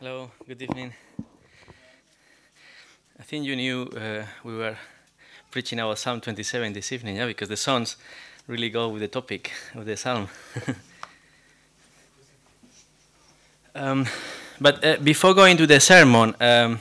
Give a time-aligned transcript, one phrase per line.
[0.00, 0.92] Hello, good evening.
[3.18, 4.76] I think you knew uh, we were
[5.50, 7.96] preaching our Psalm 27 this evening, yeah, because the songs
[8.46, 10.28] really go with the topic of the psalm.
[13.74, 14.06] um,
[14.60, 16.78] but uh, before going to the sermon, um,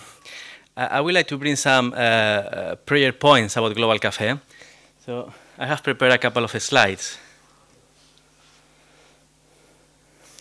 [0.77, 4.37] I, I, would like to bring some uh, uh prayer points about Global Cafe.
[5.03, 7.17] So I have prepared a couple of slides.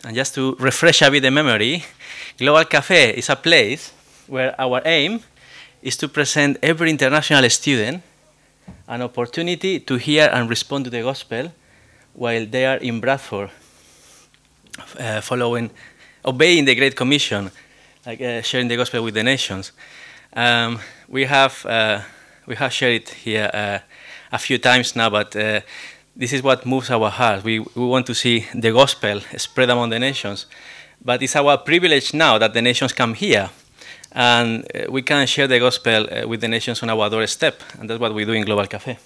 [0.06, 1.84] And just to refresh a bit the memory,
[2.38, 3.92] Global Cafe is a place
[4.28, 5.18] where our aim
[5.82, 8.04] is to present every international student
[8.86, 11.52] an opportunity to hear and respond to the gospel
[12.12, 13.50] while they are in Bradford,
[15.00, 15.70] uh, following,
[16.24, 17.50] obeying the Great Commission,
[18.06, 19.72] like uh, sharing the gospel with the nations.
[20.32, 20.78] Um,
[21.08, 22.00] we have uh,
[22.46, 23.78] we have shared it here uh,
[24.30, 25.62] a few times now, but uh,
[26.16, 27.44] this is what moves our heart.
[27.44, 30.46] We, we want to see the gospel spread among the nations.
[31.04, 33.50] But it's our privilege now that the nations come here
[34.12, 37.60] and uh, we can share the gospel uh, with the nations on our doorstep.
[37.78, 38.98] And that's what we do in Global Cafe.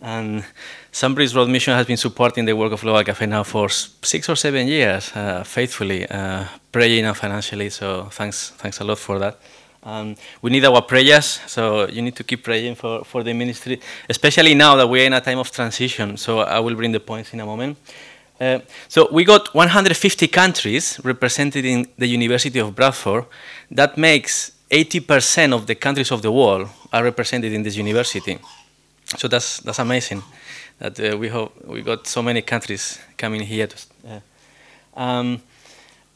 [0.00, 0.44] And
[0.92, 4.36] Sunbridge Road Mission has been supporting the work of Global Cafe now for six or
[4.36, 7.68] seven years, uh, faithfully, uh, praying and financially.
[7.70, 9.40] So thanks, thanks a lot for that.
[9.84, 13.80] Um, we need our prayers, so you need to keep praying for, for the ministry,
[14.08, 16.16] especially now that we're in a time of transition.
[16.16, 17.76] So I will bring the points in a moment.
[18.40, 23.26] Uh, so we got 150 countries represented in the University of Bradford.
[23.70, 28.38] That makes 80% of the countries of the world are represented in this university.
[29.18, 30.22] So that's that's amazing
[30.78, 33.66] that uh, we hope we got so many countries coming here.
[33.66, 33.76] To,
[34.08, 34.20] uh,
[35.00, 35.42] um,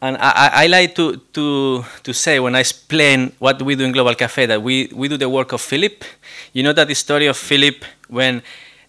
[0.00, 3.92] and I, I, like to, to, to say when I explain what we do in
[3.92, 6.04] Global Cafe that we, we do the work of Philip.
[6.52, 8.42] You know that the story of Philip when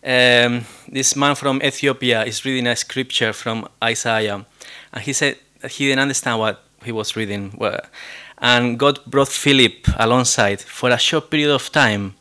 [0.04, 4.46] um, this man from Ethiopia is reading a scripture from Isaiah,
[4.94, 5.38] and he said
[5.70, 7.60] he didn't understand what he was reading.
[8.38, 12.14] And God brought Philip alongside for a short period of time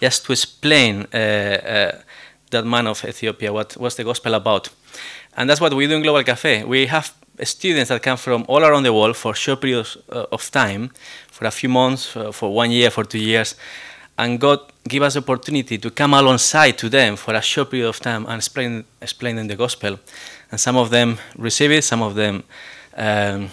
[0.00, 2.00] just to explain uh, uh,
[2.50, 4.68] that man of Ethiopia what was the gospel about.
[5.36, 6.62] And that's what we do in Global Cafe.
[6.64, 7.12] We have
[7.42, 10.90] students that come from all around the world for short periods uh, of time,
[11.30, 13.56] for a few months, uh, for one year, for two years,
[14.16, 17.88] and God give us the opportunity to come alongside to them for a short period
[17.88, 19.98] of time and explain, explain them the gospel.
[20.50, 22.44] And some of them receive it, some of them
[22.96, 23.50] um,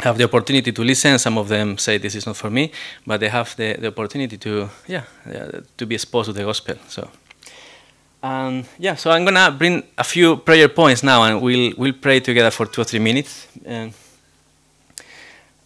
[0.00, 2.72] have the opportunity to listen, some of them say this is not for me,
[3.06, 5.04] but they have the, the opportunity to, yeah,
[5.76, 6.76] to be exposed to the gospel.
[6.88, 7.08] So.
[8.22, 12.20] And yeah, so I'm gonna bring a few prayer points now, and we'll we'll pray
[12.20, 13.48] together for two or three minutes.
[13.64, 13.92] And,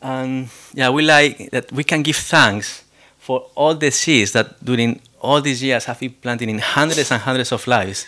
[0.01, 2.85] and yeah, we like that we can give thanks
[3.19, 7.21] for all the seeds that during all these years have been planted in hundreds and
[7.21, 8.07] hundreds of lives,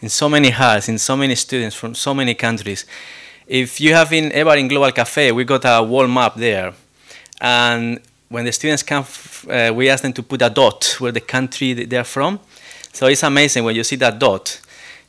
[0.00, 2.86] in so many hearts, in so many students from so many countries.
[3.48, 6.72] If you have been ever in Global Cafe, we got a wall map there,
[7.40, 7.98] and
[8.28, 9.04] when the students come,
[9.50, 12.38] uh, we ask them to put a dot where the country they're from
[12.92, 14.60] so it's amazing when you see that dot.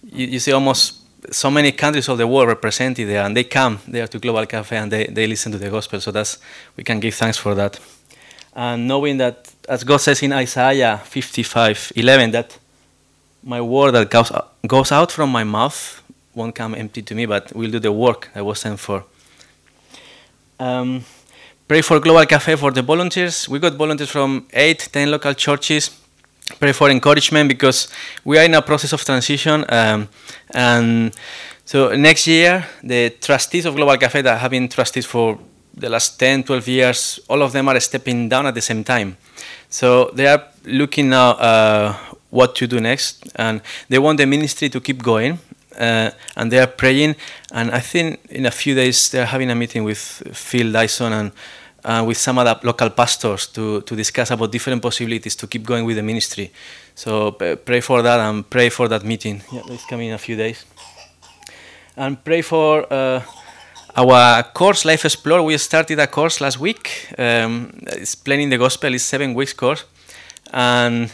[0.04, 1.00] You, you see almost
[1.32, 4.78] so many countries of the world represented there, and they come there to Global Cafe
[4.78, 6.00] and they, they listen to the gospel.
[6.00, 6.38] So that's
[6.76, 7.80] we can give thanks for that.
[8.56, 12.58] And knowing that, as God says in Isaiah 55 11, that
[13.44, 14.32] my word that goes,
[14.68, 16.02] goes out from my mouth
[16.36, 19.04] won't come empty to me, but will do the work I was sent for.
[20.60, 21.04] Um,
[21.68, 23.48] pray for Global Cafe for the volunteers.
[23.50, 25.90] We got volunteers from eight, ten local churches
[26.60, 27.88] pray for encouragement because
[28.24, 29.66] we are in a process of transition.
[29.70, 30.08] Um,
[30.52, 31.14] and
[31.66, 35.38] so next year, the trustees of Global Cafe that have been trustees for
[35.74, 39.18] the last 10, 12 years, all of them are stepping down at the same time.
[39.70, 41.96] So they are looking now uh,
[42.30, 45.40] what to do next, and they want the ministry to keep going.
[45.78, 47.16] Uh, and they are praying,
[47.54, 50.00] and I think in a few days they are having a meeting with
[50.34, 51.32] Phil Dyson and
[51.84, 55.86] uh, with some other local pastors to, to discuss about different possibilities to keep going
[55.86, 56.52] with the ministry.
[56.96, 59.42] So pray for that and pray for that meeting.
[59.52, 60.66] Yeah, it's coming in a few days.
[61.96, 63.22] And pray for uh,
[63.96, 65.44] our course, Life Explore.
[65.44, 67.08] We started a course last week.
[67.18, 68.94] Um, it's Planning the Gospel.
[68.94, 69.86] It's seven weeks course.
[70.54, 71.12] And,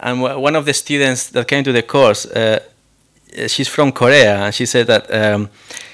[0.00, 2.60] and one of the students that came to the course, uh,
[3.46, 5.48] she's from Korea, and she said that um,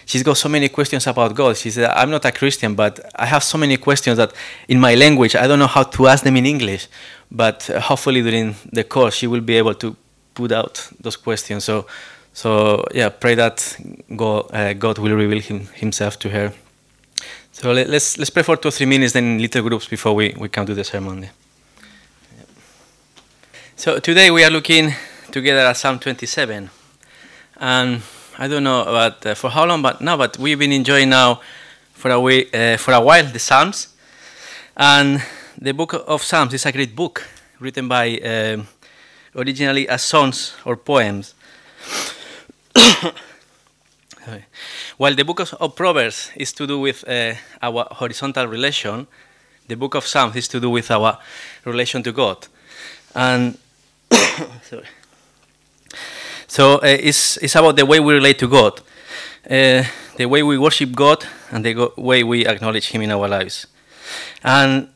[0.07, 1.57] she's got so many questions about God.
[1.57, 4.33] She said, I'm not a Christian, but I have so many questions that
[4.69, 6.89] in my language, I don't know how to ask them in English.
[7.31, 9.97] But uh, hopefully during the course, she will be able to
[10.35, 11.65] put out those questions.
[11.65, 11.87] So,
[12.33, 13.77] so yeah, pray that
[14.15, 16.53] God, uh, God will reveal him, himself to her.
[17.53, 20.15] So let, us let's pray for two or three minutes, then in little groups before
[20.15, 21.29] we, we come to the sermon.
[23.77, 24.93] So today we are looking
[25.31, 26.71] together at Psalm 27.
[27.57, 28.03] And
[28.39, 31.41] I don't know about uh, for how long, but now, but we've been enjoying now
[31.93, 33.95] for a, way, uh, for a while the Psalms.
[34.77, 35.23] And
[35.57, 37.27] the book of Psalms is a great book
[37.61, 38.67] written by um,
[39.37, 41.35] originally as songs or poems.
[44.97, 49.07] While the book of, of, Proverbs is to do with uh, our horizontal relation,
[49.69, 51.19] the book of Psalms is to do with our
[51.65, 52.47] relation to God.
[53.15, 53.59] And
[54.63, 54.87] sorry.
[56.55, 58.81] So uh, it's, it's about the way we relate to God,
[59.51, 59.83] uh,
[60.17, 63.67] the way we worship God, and the way we acknowledge Him in our lives.
[64.45, 64.87] And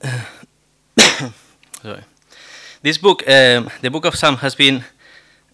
[1.82, 2.04] sorry.
[2.80, 4.84] this book, um, the book of Psalms, has been,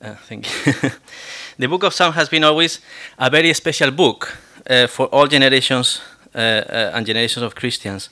[0.02, 0.90] uh, thank you.
[1.58, 2.80] the book of Psalms has been always
[3.18, 4.36] a very special book
[4.68, 6.02] uh, for all generations
[6.34, 8.10] uh, and generations of Christians.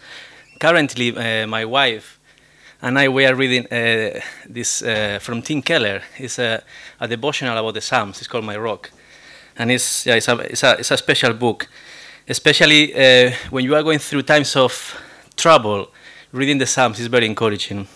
[0.59, 1.13] Currently,
[1.45, 2.19] my wife
[2.83, 6.03] and I we are reading uh, this uh, from Tim Keller.
[6.19, 6.63] It's a,
[7.01, 8.19] a, devotional about the Psalms.
[8.19, 8.91] It's called My Rock,
[9.57, 11.69] and it's yeah, it's a it's a, it's a special book,
[12.29, 15.01] especially uh, when you are going through times of
[15.37, 15.91] trouble.
[16.33, 17.87] Reading the Psalms is very encouraging.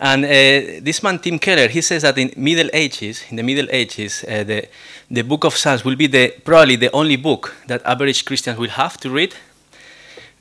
[0.00, 3.68] And uh, this man Tim Keller, he says that in Middle Ages, in the Middle
[3.70, 4.68] Ages, uh, the
[5.10, 8.70] the Book of Psalms will be the probably the only book that average Christians will
[8.70, 9.34] have to read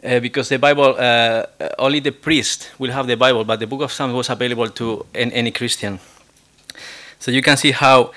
[0.07, 1.45] uh, because the Bible, uh,
[1.77, 5.06] only the priest will have the Bible, but the book of Psalms was available to
[5.13, 6.00] any Christian.
[7.19, 8.12] So you can see how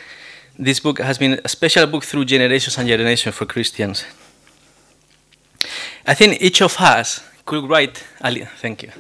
[0.59, 4.05] this book has been a special book through generations and generations for Christians.
[6.07, 8.91] I think each of us could write, a li- thank you,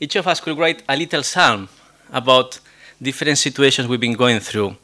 [0.00, 1.68] each of us could write a little psalm
[2.12, 2.60] about
[3.00, 4.76] different situations we've been going through.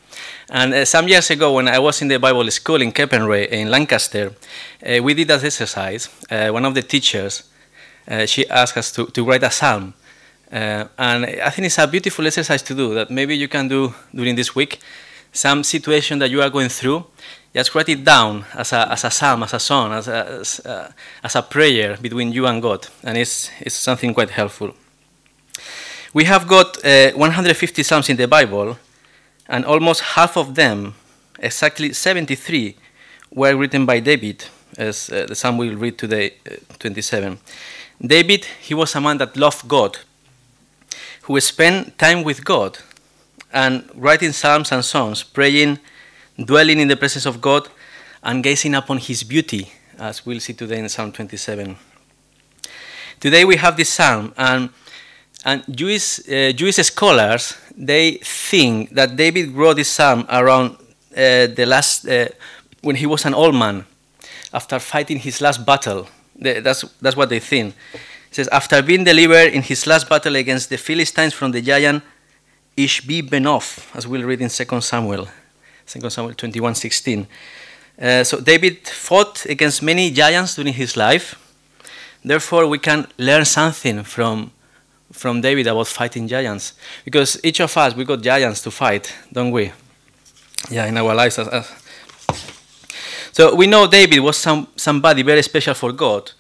[0.49, 3.71] And uh, some years ago, when I was in the Bible school in Capernwray in
[3.71, 4.33] Lancaster,
[4.85, 6.09] uh, we did that exercise.
[6.31, 7.50] Uh, one of the teachers, uh,
[8.27, 9.95] she asked us to, to write a psalm.
[10.51, 13.95] Uh, and I think it's a beautiful exercise to do that maybe you can do
[14.13, 14.81] during this week.
[15.33, 17.05] Some situation that you are going through,
[17.55, 20.61] just write it down as a, as a psalm, as a song, as a, as
[20.65, 22.89] a, as a prayer between you and God.
[23.05, 24.75] And it's, it's something quite helpful.
[26.13, 28.77] We have got uh, 150 psalms in the Bible,
[29.49, 30.95] and almost half of them,
[31.39, 32.77] exactly 73,
[33.33, 34.45] were written by David,
[34.77, 37.39] as uh, the psalm we'll read today, uh, 27.
[38.01, 39.99] David, he was a man that loved God,
[41.23, 42.79] who spent time with God
[43.53, 45.79] and writing psalms and songs, praying,
[46.43, 47.69] dwelling in the presence of God,
[48.23, 51.77] and gazing upon his beauty, as we'll see today in Psalm 27.
[53.19, 54.71] Today we have this psalm, and,
[55.45, 60.77] and Jewish, uh, Jewish scholars they think that David wrote this psalm around
[61.13, 62.29] uh, the last uh,
[62.81, 63.85] when he was an old man,
[64.55, 66.09] after fighting his last battle
[66.41, 67.75] that's, that's what they think.
[67.95, 72.03] It says, After being delivered in his last battle against the Philistines from the giant
[72.77, 75.29] Ishbi Benob, as we'll read in 2 Samuel,
[75.87, 77.27] 2 Samuel 21 16.
[78.01, 81.35] Uh, so David fought against many giants during his life.
[82.25, 84.53] Therefore, we can learn something from,
[85.13, 86.75] from David about fighting giants.
[87.05, 89.73] Because each of us, we got giants to fight, don't we?
[90.71, 91.71] Yeah, in our lives as, as,
[93.33, 96.33] so we know David was some, somebody very special for God.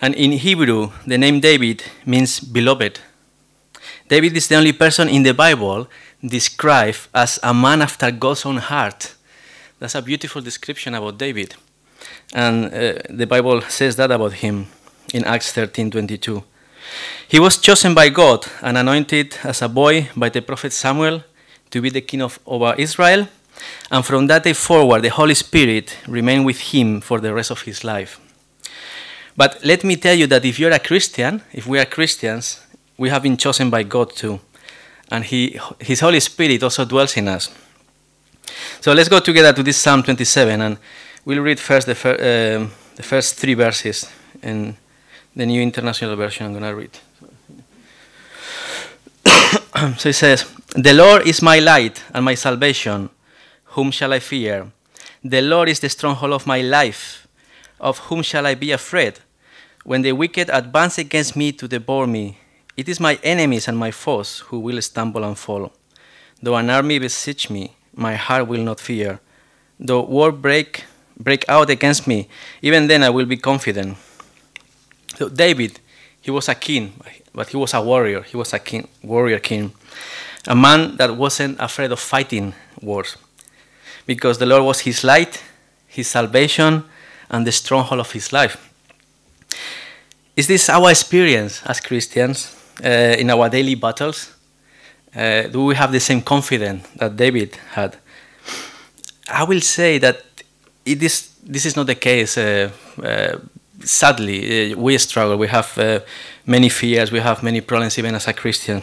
[0.00, 3.00] And in Hebrew, the name David means beloved.
[4.08, 5.88] David is the only person in the Bible
[6.24, 9.14] described as a man after God's own heart.
[9.78, 11.54] That's a beautiful description about David.
[12.34, 14.66] And uh, the Bible says that about him
[15.12, 16.42] in Acts 13:22.
[17.28, 21.22] He was chosen by God and anointed as a boy by the prophet Samuel
[21.70, 23.28] to be the king of over Israel
[23.90, 27.62] and from that day forward, the Holy Spirit remained with him for the rest of
[27.62, 28.20] his life.
[29.36, 32.60] But let me tell you that if you're a Christian, if we are Christians,
[32.96, 34.40] we have been chosen by God too.
[35.10, 37.50] And he, His Holy Spirit also dwells in us.
[38.80, 40.78] So let's go together to this Psalm 27, and
[41.24, 44.10] we'll read first the, fir- uh, the first three verses
[44.42, 44.76] in
[45.34, 46.46] the New International Version.
[46.46, 46.98] I'm going to read.
[49.98, 53.08] so it says, The Lord is my light and my salvation.
[53.72, 54.70] Whom shall I fear?
[55.22, 57.26] The Lord is the stronghold of my life.
[57.80, 59.20] Of whom shall I be afraid?
[59.84, 62.38] When the wicked advance against me to devour me,
[62.76, 65.72] it is my enemies and my foes who will stumble and fall.
[66.42, 69.20] Though an army besiege me, my heart will not fear.
[69.78, 70.84] Though war break,
[71.18, 72.28] break out against me,
[72.62, 73.98] even then I will be confident.
[75.16, 75.78] So David,
[76.20, 76.94] he was a king,
[77.34, 78.22] but he was a warrior.
[78.22, 79.72] He was a king, warrior king,
[80.46, 83.16] a man that wasn't afraid of fighting wars
[84.08, 85.44] because the Lord was his light,
[85.86, 86.82] his salvation,
[87.28, 88.56] and the stronghold of his life.
[90.34, 94.34] Is this our experience as Christians uh, in our daily battles?
[95.14, 97.98] Uh, do we have the same confidence that David had?
[99.28, 100.22] I will say that
[100.86, 102.70] it is, this is not the case uh,
[103.02, 103.36] uh
[103.84, 105.36] sadly, uh, we struggle.
[105.36, 106.00] We have uh,
[106.46, 107.12] many fears.
[107.12, 108.82] We have many problems, even as a Christian.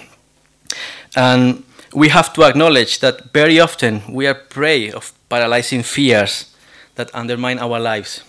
[1.15, 1.64] And
[1.95, 6.53] we have to acknowledge that very often we are prey of paralyzing fears
[6.95, 8.21] that undermine our lives.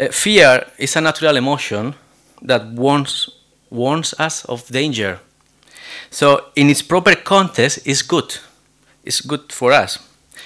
[0.00, 1.94] Uh, fear is a natural emotion
[2.40, 3.28] that warns,
[3.70, 5.20] warns us of danger.
[6.10, 8.38] So, in its proper context, it's good.
[9.04, 9.98] It's good for us.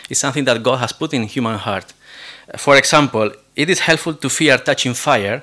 [0.08, 1.92] It's something that God has put in human heart.
[2.56, 5.42] For example, it is helpful to fear touching fire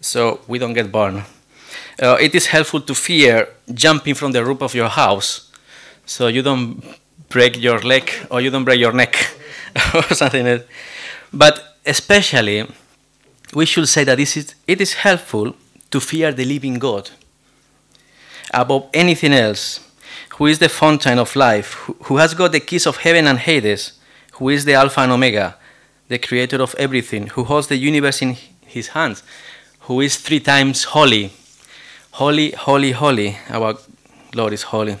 [0.00, 1.24] so we don't get burned.
[2.00, 5.50] Uh, it is helpful to fear jumping from the roof of your house
[6.04, 6.82] so you don't
[7.28, 9.16] break your leg or you don't break your neck
[9.94, 10.62] or something else.
[11.32, 12.66] But especially,
[13.54, 15.54] we should say that this is, it is helpful
[15.90, 17.10] to fear the living God
[18.52, 19.80] above anything else,
[20.36, 23.38] who is the fountain of life, who, who has got the keys of heaven and
[23.38, 23.98] Hades,
[24.32, 25.56] who is the Alpha and Omega,
[26.08, 28.36] the creator of everything, who holds the universe in
[28.66, 29.22] his hands,
[29.80, 31.32] who is three times holy.
[32.16, 33.36] Holy, holy, holy.
[33.50, 33.76] Our
[34.34, 34.96] Lord is holy.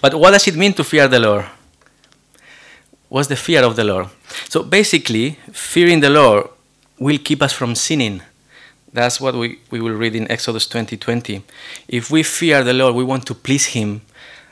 [0.00, 1.44] But what does it mean to fear the Lord?
[3.10, 4.08] What's the fear of the Lord?
[4.48, 6.48] So basically, fearing the Lord
[6.98, 8.22] will keep us from sinning.
[8.90, 11.42] That's what we, we will read in Exodus 20 20.
[11.88, 14.00] If we fear the Lord, we want to please Him.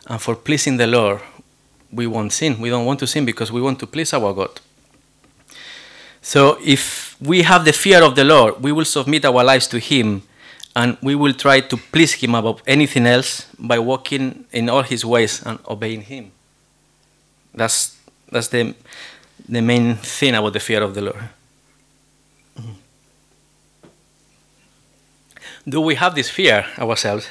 [0.06, 1.22] And for pleasing the Lord,
[1.90, 2.60] we won't sin.
[2.60, 4.60] We don't want to sin because we want to please our God.
[6.20, 9.78] So if we have the fear of the Lord, we will submit our lives to
[9.78, 10.24] Him
[10.74, 15.04] and we will try to please Him above anything else by walking in all His
[15.04, 16.30] ways and obeying Him.
[17.54, 17.96] That's,
[18.30, 18.74] that's the,
[19.48, 21.28] the main thing about the fear of the Lord.
[25.68, 27.28] Do we have this fear ourselves?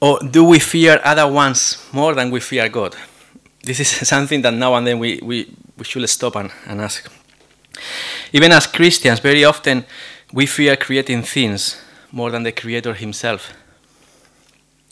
[0.00, 2.96] Or do we fear other ones more than we fear God?
[3.62, 7.10] This is something that now and then we, we, we should stop and, and ask.
[8.32, 9.84] Even as Christians, very often
[10.32, 11.80] we fear creating things
[12.14, 13.52] more than the Creator Himself.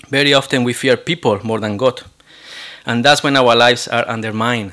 [0.09, 2.03] Very often we fear people more than God.
[2.85, 4.73] And that's when our lives are undermined.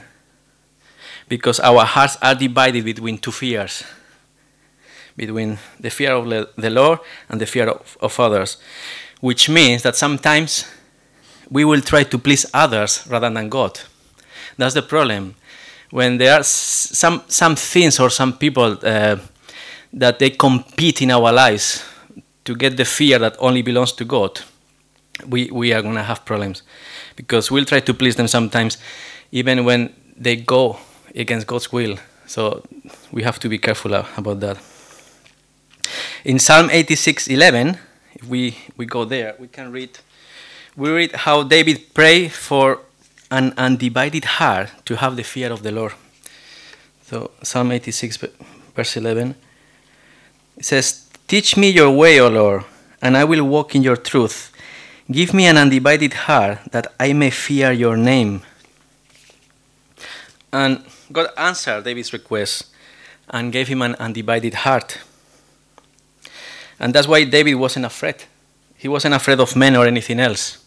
[1.27, 3.83] Because our hearts are divided between two fears
[5.19, 6.25] between the fear of
[6.55, 8.57] the Lord and the fear of, of others,
[9.19, 10.65] which means that sometimes
[11.51, 13.81] we will try to please others rather than God.
[14.57, 15.35] That's the problem.
[15.91, 19.17] When there are some, some things or some people uh,
[19.91, 21.83] that they compete in our lives
[22.45, 24.41] to get the fear that only belongs to God,
[25.27, 26.63] we, we are going to have problems.
[27.15, 28.77] Because we'll try to please them sometimes,
[29.31, 30.77] even when they go
[31.15, 31.97] against God's will.
[32.25, 32.63] So
[33.11, 34.57] we have to be careful about that.
[36.23, 37.77] In Psalm 86:11,
[38.15, 39.97] if we, we go there, we can read
[40.75, 42.79] we read how David prayed for
[43.31, 45.93] an undivided heart to have the fear of the Lord.
[47.03, 48.17] So Psalm 86
[48.75, 49.35] verse 11
[50.57, 52.65] it says, "Teach me your way, O Lord,
[53.01, 54.51] and I will walk in your truth.
[55.11, 58.41] Give me an undivided heart that I may fear your name."
[60.51, 62.65] And God answered David's request
[63.29, 64.97] and gave him an undivided heart.
[66.79, 68.15] And that's why David wasn't afraid.
[68.75, 70.57] He wasn't afraid of men or anything else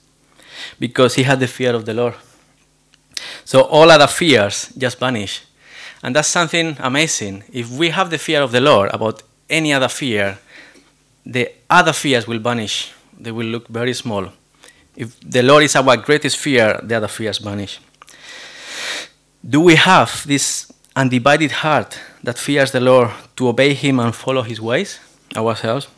[0.78, 2.14] because he had the fear of the Lord.
[3.44, 5.42] So all other fears just vanish.
[6.02, 7.42] And that's something amazing.
[7.52, 10.38] If we have the fear of the Lord about any other fear,
[11.24, 12.92] the other fears will vanish.
[13.18, 14.28] They will look very small.
[14.96, 17.80] If the Lord is our greatest fear, the other fears vanish.
[19.48, 24.42] Do we have this undivided heart that fears the Lord to obey Him and follow
[24.42, 25.00] His ways
[25.36, 25.88] ourselves?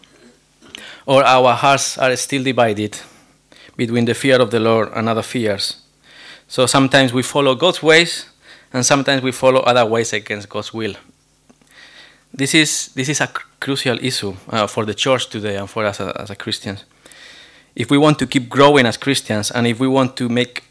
[1.07, 2.99] or our hearts are still divided
[3.77, 5.83] between the fear of the Lord and other fears.
[6.49, 8.27] So sometimes we follow God's ways,
[8.73, 10.95] and sometimes we follow other ways against God's will.
[12.37, 13.29] This is, this is a
[13.61, 16.85] crucial issue uh, for the church today and for us as, as Christians.
[17.77, 20.65] If we want to keep growing as Christians, and if we want to make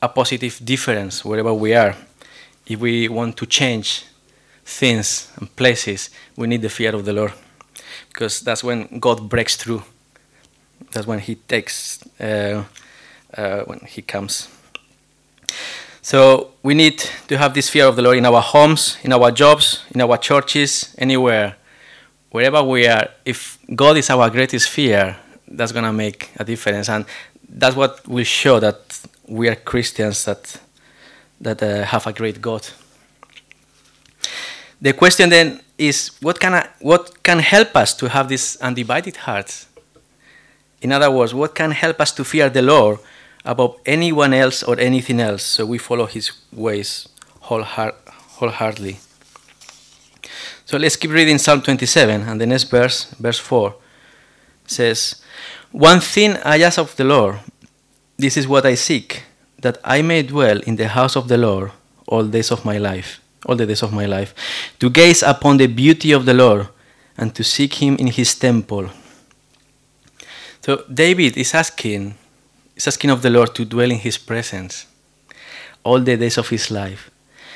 [0.00, 1.96] a positive difference wherever we are,
[2.68, 4.04] if we want to change
[4.64, 7.32] things and places, we need the fear of the Lord
[8.10, 9.82] because that's when God breaks through.
[10.92, 12.62] That's when He takes, uh,
[13.36, 14.46] uh, when He comes.
[16.08, 19.30] So we need to have this fear of the Lord in our homes, in our
[19.30, 21.56] jobs, in our churches, anywhere,
[22.30, 23.10] wherever we are.
[23.26, 27.04] If God is our greatest fear, that's gonna make a difference, and
[27.46, 30.58] that's what will show that we are Christians that
[31.42, 32.66] that uh, have a great God.
[34.80, 39.16] The question then is what can, I, what can help us to have this undivided
[39.16, 39.66] heart?
[40.80, 42.98] In other words, what can help us to fear the Lord
[43.48, 47.08] above anyone else or anything else so we follow his ways
[47.44, 47.94] wholeheart,
[48.36, 48.98] wholeheartedly?
[50.66, 53.74] So let's keep reading Psalm 27, and the next verse, verse 4,
[54.66, 55.22] says,
[55.72, 57.40] One thing I ask of the Lord,
[58.18, 59.22] this is what I seek,
[59.60, 61.72] that I may dwell in the house of the Lord
[62.06, 64.34] all days of my life, all the days of my life,
[64.78, 66.68] to gaze upon the beauty of the Lord
[67.16, 68.90] and to seek him in his temple.
[70.60, 72.14] So David is asking,
[72.78, 74.86] is asking of the Lord to dwell in his presence
[75.84, 77.10] all the days of his life,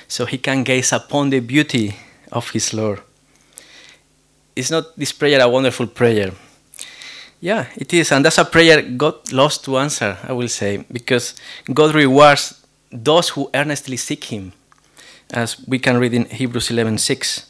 [0.09, 1.97] so he can gaze upon the beauty
[2.31, 3.01] of his Lord.
[4.55, 6.33] Is not this prayer a wonderful prayer?
[7.41, 11.35] Yeah, it is, and that's a prayer God loves to answer, I will say, because
[11.73, 14.53] God rewards those who earnestly seek Him,
[15.31, 17.47] as we can read in Hebrews 11:6.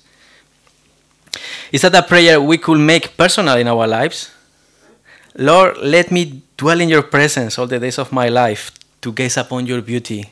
[1.73, 4.31] Is that a prayer we could make personal in our lives?
[5.35, 9.37] Lord, let me dwell in your presence all the days of my life to gaze
[9.37, 10.31] upon your beauty.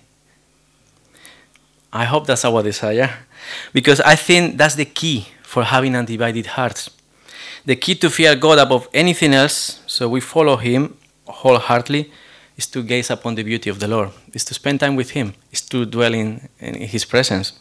[1.92, 3.10] I hope that's our desire
[3.72, 6.88] because I think that's the key for having undivided hearts.
[7.66, 10.96] The key to fear God above anything else, so we follow Him
[11.26, 12.12] wholeheartedly,
[12.56, 15.34] is to gaze upon the beauty of the Lord, is to spend time with Him,
[15.50, 17.54] is to dwell in, in His presence.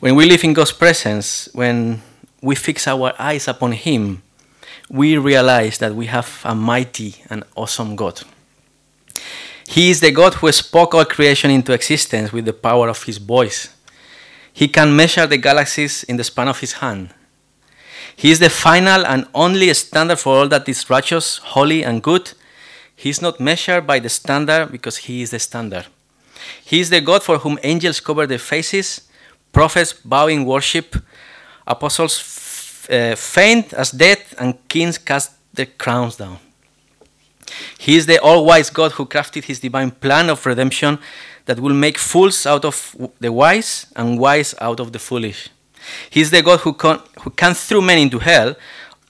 [0.00, 2.00] When we live in God's presence, when
[2.40, 4.22] we fix our eyes upon Him,
[4.90, 8.22] we realize that we have a mighty and awesome God.
[9.66, 13.18] He is the God who spoke all creation into existence with the power of His
[13.18, 13.68] voice.
[14.52, 17.10] He can measure the galaxies in the span of His hand.
[18.16, 22.32] He is the final and only standard for all that is righteous, holy, and good.
[22.96, 25.86] He is not measured by the standard because He is the standard.
[26.64, 29.02] He is the God for whom angels cover their faces,
[29.52, 30.96] prophets bow in worship,
[31.66, 32.18] apostles
[32.90, 36.38] uh, faint as death, and kings cast their crowns down.
[37.78, 40.98] He is the all wise God who crafted his divine plan of redemption
[41.46, 45.48] that will make fools out of the wise and wise out of the foolish.
[46.10, 48.54] He is the God who can, who can throw men into hell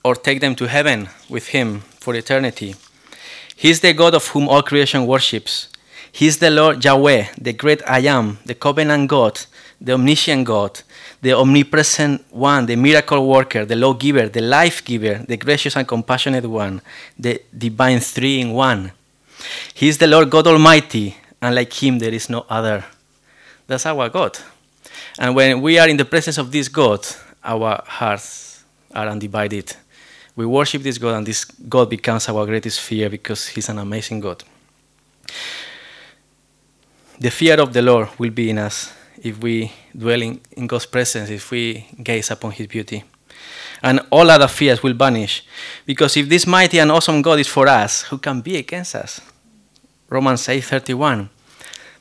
[0.03, 2.75] or take them to heaven with him for eternity.
[3.55, 5.67] He is the God of whom all creation worships.
[6.11, 9.41] He is the Lord Yahweh, the great I am, the covenant God,
[9.81, 10.81] the omniscient God,
[11.21, 16.45] the omnipresent one, the miracle worker, the lawgiver, the life giver, the gracious and compassionate
[16.45, 16.81] one,
[17.17, 18.91] the divine three in one.
[19.73, 22.85] He is the Lord God Almighty, and like him there is no other.
[23.67, 24.37] That's our God.
[25.17, 27.05] And when we are in the presence of this God,
[27.43, 29.75] our hearts are undivided.
[30.35, 34.21] We worship this God, and this God becomes our greatest fear because He's an amazing
[34.21, 34.43] God.
[37.19, 40.85] The fear of the Lord will be in us if we dwell in, in God's
[40.85, 43.03] presence, if we gaze upon His beauty.
[43.81, 45.45] And all other fears will vanish.
[45.85, 49.21] Because if this mighty and awesome God is for us, who can be against us?
[50.09, 51.29] Romans 8:31.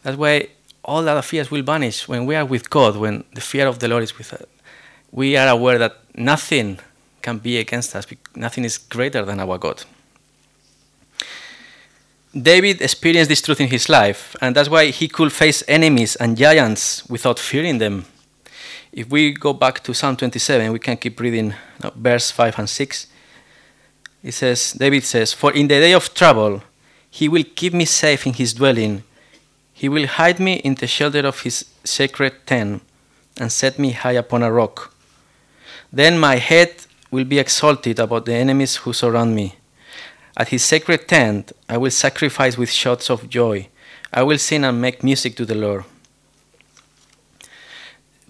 [0.02, 0.50] That way,
[0.84, 3.88] all other fears will vanish when we are with God, when the fear of the
[3.88, 4.44] Lord is with us.
[5.12, 6.78] We are aware that nothing
[7.22, 9.84] can be against us, nothing is greater than our God.
[12.34, 16.36] David experienced this truth in his life, and that's why he could face enemies and
[16.36, 18.04] giants without fearing them.
[18.92, 22.68] If we go back to Psalm 27, we can keep reading uh, verse 5 and
[22.68, 23.06] 6.
[24.22, 26.62] It says, David says, For in the day of trouble,
[27.10, 29.04] he will keep me safe in his dwelling.
[29.72, 32.82] He will hide me in the shelter of his sacred tent
[33.40, 34.92] and set me high upon a rock.
[35.92, 36.74] Then my head
[37.10, 39.57] will be exalted above the enemies who surround me.
[40.38, 43.68] At his sacred tent, I will sacrifice with shouts of joy.
[44.12, 45.84] I will sing and make music to the Lord.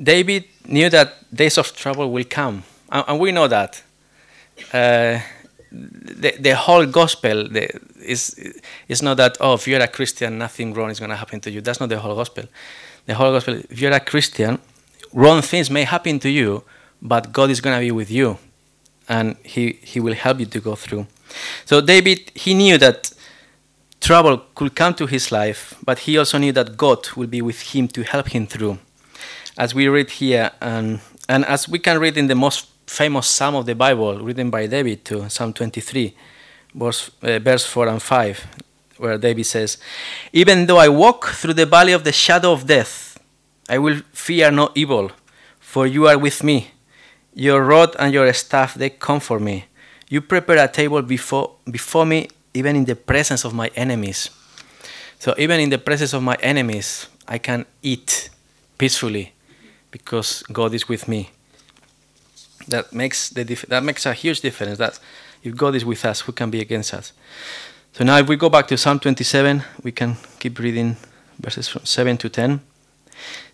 [0.03, 3.83] David knew that days of trouble will come, and we know that.
[4.73, 5.21] Uh,
[5.71, 7.68] the, the whole gospel the,
[8.03, 8.55] is,
[8.88, 11.51] is not that, oh, if you're a Christian, nothing wrong is going to happen to
[11.51, 11.61] you.
[11.61, 12.44] That's not the whole gospel.
[13.05, 14.59] The whole gospel, if you're a Christian,
[15.12, 16.64] wrong things may happen to you,
[17.03, 18.38] but God is going to be with you,
[19.09, 21.07] and he, he will help you to go through.
[21.64, 23.12] So David, he knew that
[24.01, 27.61] trouble could come to his life, but he also knew that God will be with
[27.75, 28.79] him to help him through.
[29.57, 33.55] As we read here, and, and as we can read in the most famous psalm
[33.55, 36.14] of the Bible, written by David to Psalm 23,
[36.75, 38.47] verse, uh, verse 4 and 5,
[38.99, 39.79] where David says,
[40.33, 43.19] Even though I walk through the valley of the shadow of death,
[43.69, 45.11] I will fear no evil,
[45.61, 46.71] for you are with me.
[47.35, 49.67] Your rod and your staff, they comfort me.
[50.09, 54.31] You prepare a table before, before me, even in the presence of my enemies.
[55.18, 58.31] So, even in the presence of my enemies, I can eat
[58.79, 59.33] peacefully
[59.90, 61.31] because God is with me.
[62.68, 64.79] That makes, the dif- that makes a huge difference.
[64.79, 64.99] That
[65.42, 67.12] if God is with us, who can be against us?
[67.92, 70.97] So, now if we go back to Psalm 27, we can keep reading
[71.40, 72.53] verses from 7 to 10.
[72.53, 72.61] It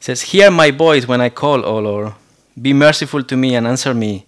[0.01, 2.13] says, Hear my voice when I call, O Lord.
[2.61, 4.27] Be merciful to me and answer me.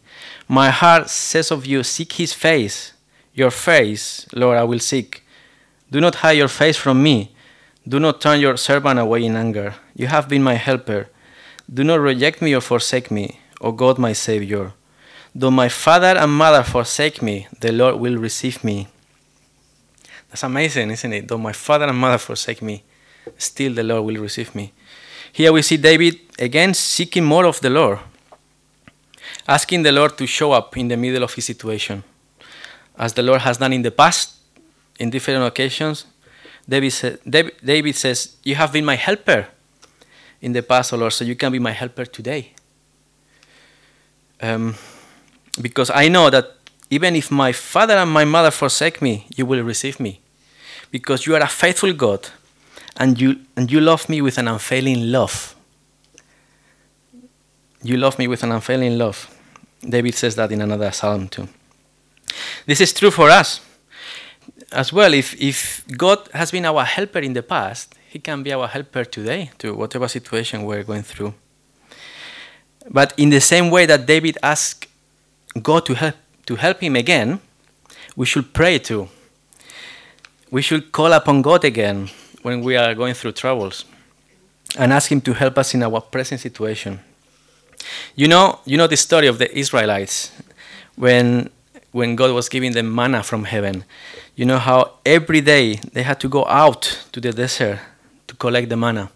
[0.48, 2.92] My heart says of you, Seek his face.
[3.35, 5.22] Your face, Lord, I will seek.
[5.90, 7.35] Do not hide your face from me.
[7.87, 9.74] Do not turn your servant away in anger.
[9.94, 11.09] You have been my helper.
[11.72, 14.72] Do not reject me or forsake me, O God, my Savior.
[15.35, 18.88] Though my father and mother forsake me, the Lord will receive me.
[20.28, 21.28] That's amazing, isn't it?
[21.28, 22.82] Though my father and mother forsake me,
[23.37, 24.72] still the Lord will receive me.
[25.32, 27.98] Here we see David again seeking more of the Lord,
[29.48, 32.02] asking the Lord to show up in the middle of his situation.
[32.98, 34.37] As the Lord has done in the past,
[34.98, 36.06] in different occasions,
[36.68, 39.48] David, sa- David, says, You have been my helper
[40.40, 42.52] in the past, O Lord, so you can be my helper today.
[44.40, 44.74] Um,
[45.61, 46.56] because I know that
[46.90, 50.20] even if my father and my mother forsake me, you will receive me.
[50.90, 52.28] Because you are a faithful God
[52.96, 55.54] and you, and you love me with an unfailing love.
[57.82, 59.36] You love me with an unfailing love.
[59.80, 61.48] David says that in another psalm too.
[62.66, 63.60] This is true for us
[64.72, 65.14] as well.
[65.14, 69.04] If, if God has been our helper in the past, He can be our helper
[69.04, 71.34] today to whatever situation we're going through.
[72.90, 74.86] But in the same way that David asked
[75.62, 76.14] God to help,
[76.46, 77.40] to help him again,
[78.14, 79.08] we should pray too.
[80.50, 82.08] We should call upon God again
[82.42, 83.84] when we are going through troubles
[84.78, 87.00] and ask Him to help us in our present situation.
[88.14, 90.32] You know, you know the story of the Israelites
[90.96, 91.50] when
[91.92, 93.84] when God was giving them manna from heaven.
[94.34, 97.78] You know how every day they had to go out to the desert
[98.26, 99.10] to collect the manna,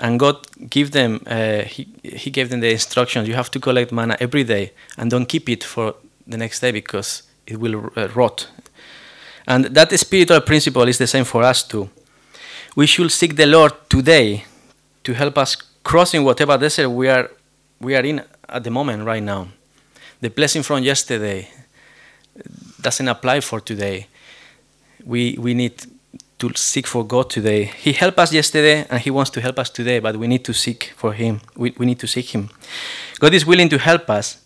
[0.00, 0.36] and God
[0.70, 3.28] give them uh, he He gave them the instructions.
[3.28, 5.94] You have to collect manna every day and don't keep it for
[6.26, 8.48] the next day because it will uh, rot.
[9.46, 11.88] And that spiritual principle is the same for us too.
[12.74, 14.44] We should seek the Lord today
[15.04, 17.30] to help us crossing whatever desert we are
[17.80, 19.48] we are in at the moment right now.
[20.20, 21.48] The blessing from yesterday
[22.80, 24.06] doesn't apply for today.
[25.04, 25.86] We we need
[26.38, 27.64] to seek for God today.
[27.64, 30.52] He helped us yesterday and he wants to help us today, but we need to
[30.52, 31.40] seek for him.
[31.56, 32.50] We, we need to seek him.
[33.18, 34.38] God is willing to help us,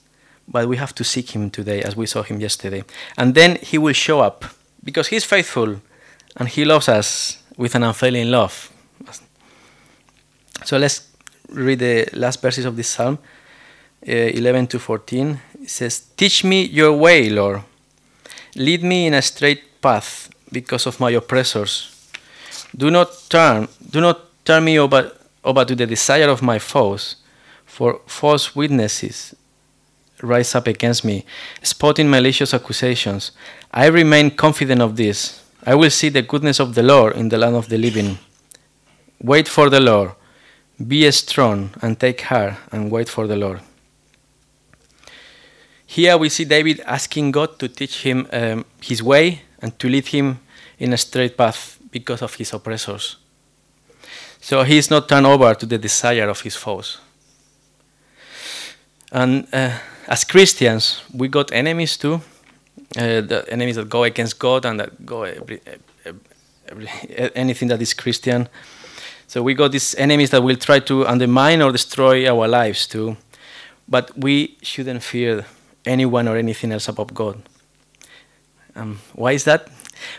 [0.46, 2.84] but we have to seek him today as we saw him yesterday.
[3.16, 4.44] And then he will show up
[4.84, 5.80] because he's faithful
[6.36, 8.70] and he loves us with an unfailing love.
[10.64, 11.09] So let's
[11.52, 13.18] read the last verses of this psalm,
[14.06, 15.40] uh, 11 to 14.
[15.62, 17.62] It says, Teach me your way, Lord.
[18.56, 22.08] Lead me in a straight path because of my oppressors.
[22.76, 25.12] Do not turn, do not turn me over,
[25.44, 27.16] over to the desire of my foes,
[27.64, 29.34] for false witnesses
[30.22, 31.24] rise up against me,
[31.62, 33.32] spotting malicious accusations.
[33.72, 35.42] I remain confident of this.
[35.64, 38.18] I will see the goodness of the Lord in the land of the living.
[39.22, 40.12] Wait for the Lord.
[40.86, 43.60] Be strong and take heart and wait for the Lord.
[45.86, 50.06] Here we see David asking God to teach him um, his way and to lead
[50.06, 50.38] him
[50.78, 53.16] in a straight path because of his oppressors.
[54.40, 56.98] So he is not turned over to the desire of his foes.
[59.12, 62.22] And uh, as Christians, we got enemies too.
[62.96, 65.60] Uh, the enemies that go against God and that go every,
[66.66, 66.88] every,
[67.34, 68.48] anything that is Christian.
[69.30, 73.16] So we got these enemies that will try to undermine or destroy our lives too.
[73.86, 75.46] But we shouldn't fear
[75.86, 77.40] anyone or anything else above God.
[78.74, 79.68] Um, why is that?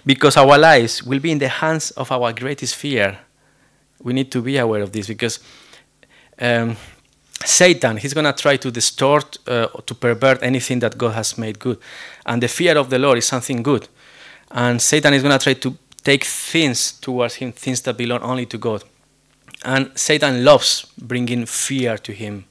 [0.06, 3.20] Because our lives will be in the hands of our greatest fear.
[4.02, 5.42] We need to be aware of this because
[6.40, 6.78] um,
[7.44, 11.60] Satan, he's going to try to distort, uh, to pervert anything that God has made
[11.60, 11.80] good.
[12.26, 13.90] And the fear of the Lord is something good.
[14.52, 18.46] And Satan is going to try to take things towards him, things that belong only
[18.46, 18.86] to God.
[19.64, 22.46] And Satan loves bringing fear to him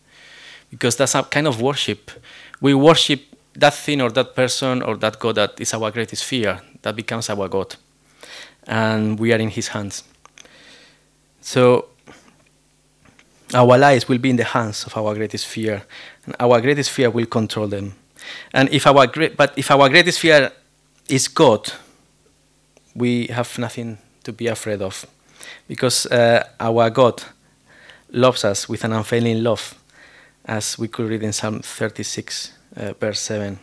[0.70, 2.10] because that's a kind of worship.
[2.60, 3.22] We worship
[3.54, 7.28] that thing or that person or that God that is our greatest fear, that becomes
[7.28, 7.74] our God.
[8.66, 10.04] And we are in his hands.
[11.40, 11.86] So
[13.54, 15.82] our lives will be in the hands of our greatest fear,
[16.24, 17.94] and our greatest fear will control them.
[18.52, 20.52] And if our great, but if our greatest fear
[21.08, 21.72] is God,
[22.94, 25.06] we have nothing to be afraid of,
[25.68, 27.22] because uh, our God
[28.10, 29.74] loves us with an unfailing love,
[30.44, 33.58] as we could read in Psalm 36, uh, verse 7.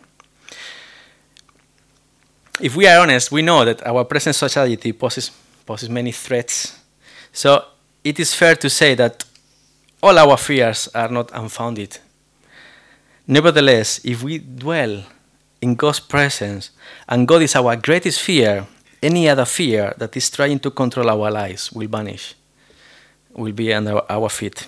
[2.60, 5.32] If we are honest, we know that our present society poses,
[5.65, 6.80] poses many threats.
[7.32, 7.63] So
[8.04, 9.26] it is fair to say that
[10.02, 12.00] all our fears are not unfounded.
[13.28, 15.04] Nevertheless, if we dwell
[15.62, 16.71] in God's presence
[17.08, 18.65] and God is our greatest fear,
[19.02, 22.36] any other fear that is trying to control our lives will vanish,
[23.34, 24.68] will be under our feet.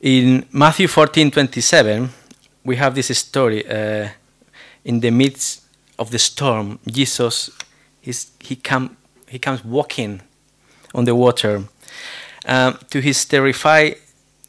[0.00, 2.08] In Matthew 14 27,
[2.64, 3.68] we have this story.
[3.68, 4.08] Uh,
[4.84, 5.62] in the midst
[5.98, 7.50] of the storm, Jesus
[8.00, 8.96] he, come,
[9.28, 10.22] he comes walking
[10.94, 11.64] on the water.
[12.46, 13.96] Um, to his terrified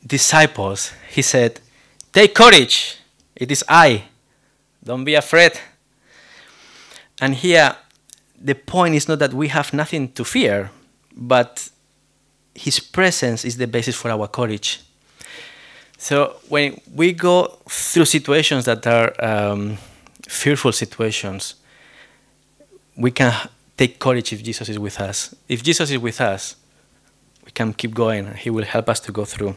[0.05, 1.59] disciples, he said,
[2.13, 2.97] Take courage,
[3.35, 4.03] it is I,
[4.83, 5.59] don't be afraid.
[7.19, 7.75] And here,
[8.43, 10.71] the point is not that we have nothing to fear,
[11.15, 11.69] but
[12.55, 14.81] his presence is the basis for our courage.
[15.97, 19.77] So when we go through situations that are um,
[20.27, 21.55] fearful situations,
[22.97, 23.33] we can
[23.77, 25.35] take courage if Jesus is with us.
[25.47, 26.55] If Jesus is with us,
[27.45, 28.33] we can keep going.
[28.33, 29.55] He will help us to go through.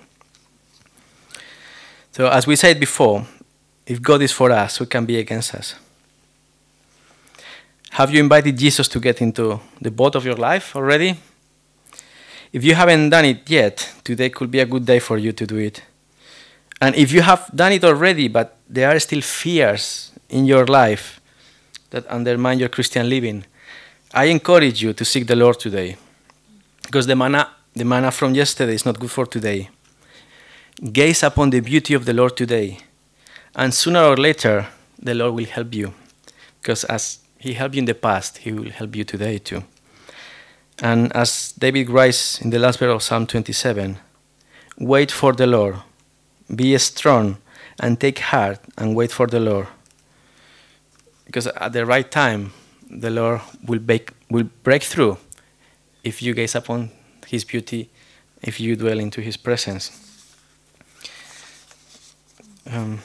[2.12, 3.26] So, as we said before,
[3.86, 5.74] if God is for us, who can be against us?
[7.94, 11.14] Have you invited Jesus to get into the boat of your life already?
[12.52, 15.46] If you haven't done it yet, today could be a good day for you to
[15.46, 15.80] do it.
[16.80, 21.20] And if you have done it already, but there are still fears in your life
[21.90, 23.44] that undermine your Christian living,
[24.12, 25.96] I encourage you to seek the Lord today.
[26.82, 29.68] Because the manna, the manna from yesterday is not good for today.
[30.92, 32.78] Gaze upon the beauty of the Lord today,
[33.54, 34.66] and sooner or later,
[35.00, 35.94] the Lord will help you.
[36.60, 39.64] Because as He helped you in the past, He will help you today too.
[40.78, 43.98] And as David writes in the last verse of Psalm 27,
[44.78, 45.76] wait for the Lord,
[46.56, 47.36] be strong,
[47.78, 49.66] and take heart, and wait for the Lord.
[51.26, 52.54] Because at the right time,
[52.90, 55.18] the Lord will, make, will break through
[56.02, 56.92] if you gaze upon
[57.26, 57.90] His beauty,
[58.40, 59.90] if you dwell into His presence.
[62.72, 63.00] Um,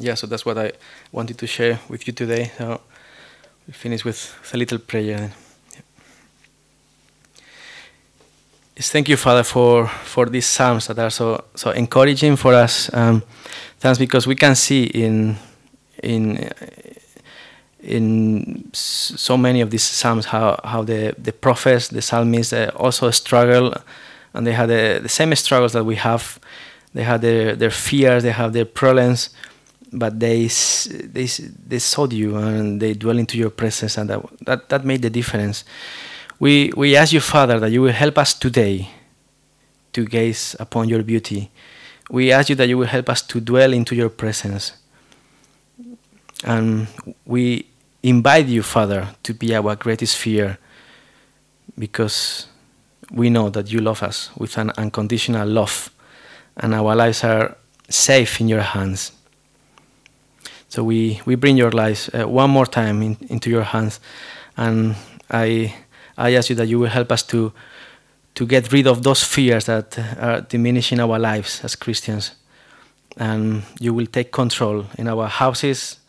[0.00, 0.72] yeah, so that's what I
[1.12, 2.50] wanted to share with you today.
[2.56, 2.80] So
[3.68, 5.30] we'll finish with a little prayer.
[8.76, 12.90] Thank you, Father, for, for these psalms that are so so encouraging for us.
[12.94, 13.22] Um,
[13.78, 15.36] thanks because we can see in
[16.02, 16.50] in
[17.82, 23.10] in so many of these psalms how, how the, the prophets, the psalmists uh, also
[23.10, 23.74] struggle,
[24.34, 26.40] and they had the, the same struggles that we have.
[26.94, 29.30] They had their, their fears, they have their problems,
[29.92, 31.26] but they they
[31.66, 35.10] they sought you and they dwell into your presence, and that that, that made the
[35.10, 35.64] difference.
[36.40, 38.90] We, we ask you, Father, that you will help us today
[39.92, 41.50] to gaze upon your beauty.
[42.10, 44.72] We ask you that you will help us to dwell into your presence.
[46.44, 46.86] And
[47.26, 47.66] we
[48.04, 50.58] invite you, Father, to be our greatest fear
[51.76, 52.46] because
[53.10, 55.90] we know that you love us with an unconditional love
[56.56, 57.56] and our lives are
[57.88, 59.12] safe in your hands.
[60.68, 64.00] So we, we bring your lives uh, one more time in, into your hands.
[64.56, 64.96] And
[65.30, 65.74] I
[66.18, 67.52] I ask you that you will help us to,
[68.34, 72.32] to get rid of those fears that are diminishing our lives as Christians.
[73.16, 76.00] And you will take control in our houses,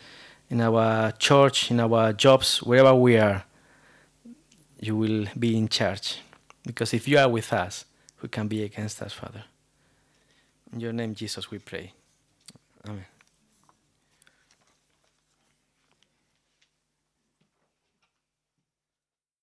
[0.49, 3.43] in our church, in our jobs, wherever we are.
[4.81, 6.21] You will be in charge.
[6.65, 7.85] Because if you are with us,
[8.17, 9.43] who can be against us, Father?
[10.73, 11.93] In your name, Jesus, we pray.
[12.87, 13.08] Amen.